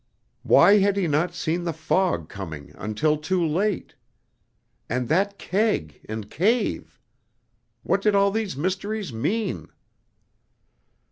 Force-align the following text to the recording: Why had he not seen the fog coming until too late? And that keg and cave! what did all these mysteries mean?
Why 0.41 0.79
had 0.79 0.97
he 0.97 1.07
not 1.07 1.35
seen 1.35 1.63
the 1.63 1.71
fog 1.73 2.27
coming 2.27 2.71
until 2.73 3.17
too 3.17 3.45
late? 3.45 3.93
And 4.89 5.07
that 5.09 5.37
keg 5.37 6.03
and 6.09 6.27
cave! 6.27 6.99
what 7.83 8.01
did 8.01 8.15
all 8.15 8.31
these 8.31 8.57
mysteries 8.57 9.13
mean? 9.13 9.67